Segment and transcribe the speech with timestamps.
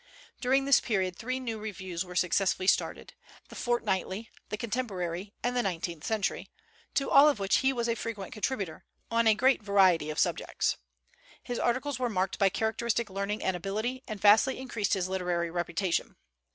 [0.39, 3.13] During this period three new Reviews were successfuly started,
[3.49, 6.49] the "Fortnightly," the "Contemporary," and the "Nineteenth Century,"
[6.95, 10.77] to all of which he was a frequent contributor, on a great variety of subjects.
[11.43, 16.15] His articles were marked by characteristic learning and ability, and vastly increased his literary reputation.